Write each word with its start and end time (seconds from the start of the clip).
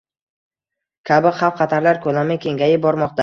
kabi 1.09 1.33
xavf-xatarlar 1.41 2.01
ko‘lami 2.07 2.39
kengayib 2.47 2.83
bormoqda. 2.89 3.19